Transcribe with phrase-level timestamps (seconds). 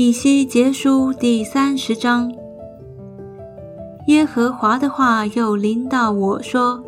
[0.00, 2.32] 以西结书第三十章。
[4.06, 6.84] 耶和华的话又临到我说：“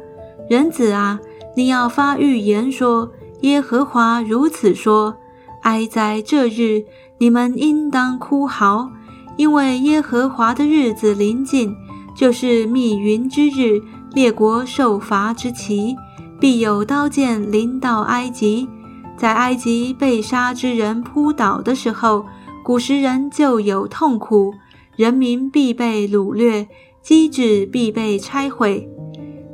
[0.48, 1.19] 人子啊，
[1.56, 3.10] 你要发预言说，
[3.40, 5.17] 耶和华如此说：
[5.62, 6.85] 哀哉这日，
[7.19, 8.88] 你们应当哭嚎，
[9.37, 11.74] 因为耶和华的日子临近，
[12.15, 13.83] 就是密云之日，
[14.13, 15.97] 列国受罚之期，
[16.38, 18.69] 必有刀剑临到埃及，
[19.16, 22.24] 在埃及被杀之人扑倒的时候。”
[22.70, 24.55] 古时人就有痛苦，
[24.95, 26.69] 人民必被掳掠，
[27.02, 28.88] 机制必被拆毁。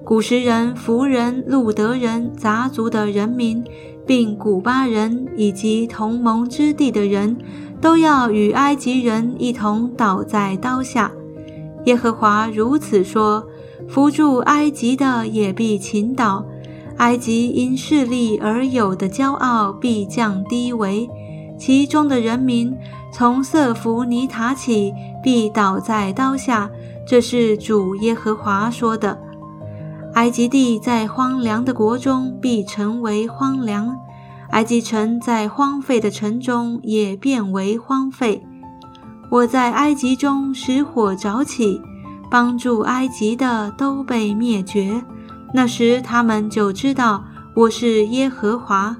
[0.04, 3.64] 古时人、弗人、路德人、杂族的人民，
[4.06, 7.38] 并古巴人以及同盟之地的人，
[7.80, 11.10] 都要与埃及人一同倒在刀下。
[11.86, 13.42] 耶和华如此说：
[13.88, 16.44] 扶助埃及的也必倾倒，
[16.98, 21.08] 埃及因势力而有的骄傲必降低为。
[21.58, 22.76] 其中的人民
[23.12, 26.70] 从色弗尼塔起，必倒在刀下。
[27.08, 29.18] 这是主耶和华说的。
[30.14, 33.96] 埃及地在荒凉的国中必成为荒凉，
[34.50, 38.44] 埃及城在荒废的城中也变为荒废。
[39.30, 41.80] 我在埃及中使火着起，
[42.30, 45.02] 帮助埃及的都被灭绝。
[45.54, 48.96] 那时他们就知道我是耶和华。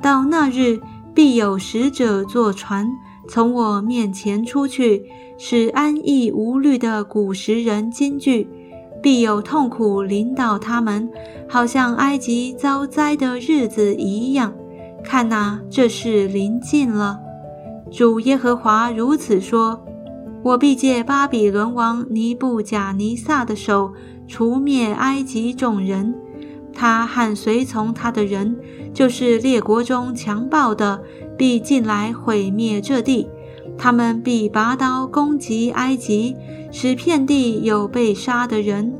[0.00, 0.80] 到那日。
[1.18, 2.88] 必有使者坐船
[3.28, 5.02] 从我面前出去，
[5.36, 8.46] 使安逸无虑的古时人惊惧；
[9.02, 11.10] 必有痛苦临到他们，
[11.48, 14.54] 好像埃及遭灾的日子一样。
[15.02, 17.18] 看哪，这事临近了。
[17.90, 19.84] 主耶和华如此说：
[20.44, 23.92] 我必借巴比伦王尼布甲尼撒的手
[24.28, 26.14] 除灭埃及众人。
[26.78, 28.56] 他和随从他的人，
[28.94, 31.02] 就是列国中强暴的，
[31.36, 33.28] 必进来毁灭这地。
[33.76, 36.36] 他们必拔刀攻击埃及，
[36.70, 38.94] 使遍地有被杀的人。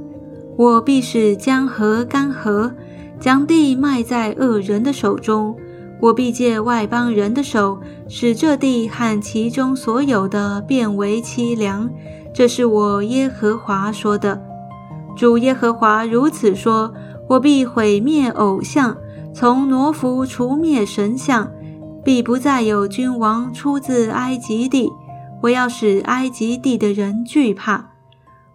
[0.56, 2.72] 我必使江河干涸，
[3.20, 5.54] 将地卖在恶人的手中。
[6.00, 7.78] 我必借外邦人的手，
[8.08, 11.88] 使这地和其中所有的变为凄凉。
[12.34, 14.42] 这是我耶和华说的。
[15.16, 16.92] 主耶和华如此说。
[17.28, 18.96] 我必毁灭偶像，
[19.34, 21.50] 从挪弗除灭神像，
[22.04, 24.90] 必不再有君王出自埃及地。
[25.42, 27.90] 我要使埃及地的人惧怕。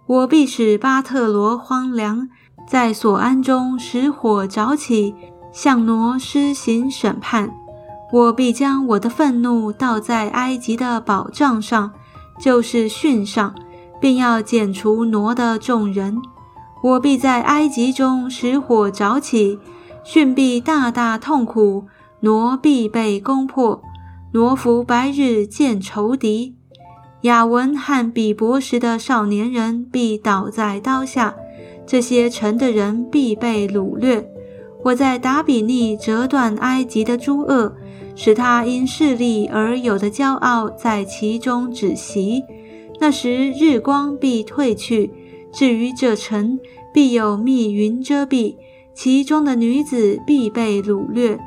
[0.06, 2.28] 我必使巴特罗荒凉，
[2.67, 5.16] 在所安中使火着起，
[5.51, 7.51] 向挪施行审判。
[8.12, 11.91] 我必将我的愤怒倒在埃及的宝藏上，
[12.39, 13.56] 就是训上，
[14.01, 16.17] 并要剪除挪的众人。
[16.83, 19.57] 我必在埃及中使火着起，
[20.03, 21.85] 训必大大痛苦，
[22.19, 23.81] 挪必被攻破，
[24.33, 26.55] 挪服白日见仇敌。
[27.21, 31.33] 雅文和比伯时的少年人必倒在刀下，
[31.88, 34.29] 这些城的人必被掳掠。
[34.83, 37.77] 我在达比尼折断埃及的诸恶，
[38.13, 42.44] 使他因势力而有的骄傲在其中止息。
[43.00, 45.13] 那时日光必退去。
[45.53, 46.58] 至于这城，
[46.91, 48.56] 必有密云遮蔽，
[48.96, 51.40] 其中的女子必被掳掠。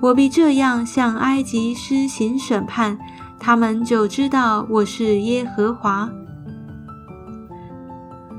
[0.00, 2.98] 我必这样向埃及施行审判，
[3.38, 6.08] 他们就知道我是耶和华。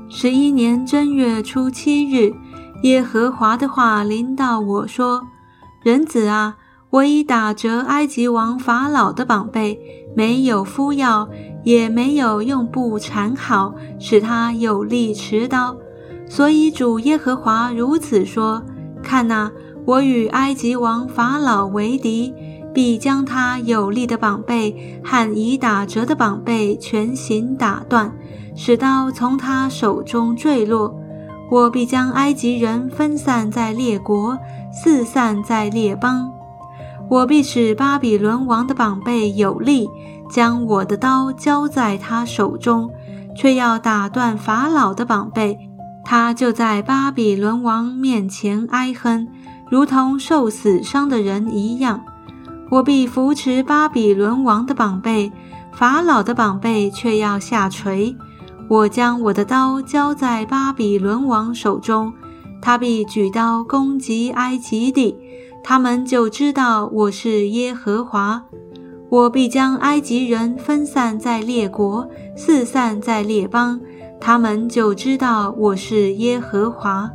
[0.08, 2.34] 十一年正月初七日，
[2.82, 5.22] 耶和华的话临到我说
[5.84, 6.56] ：“人子啊，
[6.92, 9.80] 我已打折埃及王法老的膀背，
[10.14, 11.28] 没有敷药。”
[11.64, 15.76] 也没有用布缠好，使他有力持刀。
[16.28, 18.60] 所以主耶和华如此说：
[19.00, 19.48] 看哪，
[19.84, 22.34] 我与埃及王法老为敌，
[22.74, 28.12] 必将他有力的膀背和已打折的膀背全行打断，
[28.56, 30.92] 使刀从他手中坠落。
[31.48, 34.36] 我必将埃及人分散在列国，
[34.72, 36.28] 四散在列邦。
[37.12, 39.86] 我必使巴比伦王的膀背有力。
[40.30, 42.90] 将我的刀交在他手中，
[43.36, 45.58] 却要打断法老的膀背，
[46.06, 49.28] 他就在巴比伦王面前哀哼，
[49.70, 52.02] 如同受死伤的人一样。
[52.70, 55.30] 我必扶持巴比伦王的膀背，
[55.70, 58.16] 法老的膀背却要下垂。
[58.68, 62.10] 我将我的刀交在巴比伦王手中，
[62.62, 65.14] 他必举刀攻击埃及地，
[65.62, 68.44] 他们就知道我是耶和华。
[69.08, 73.80] 我必将埃及人分散在列国，四散在列邦，
[74.18, 77.10] 他们就知道我是耶和华。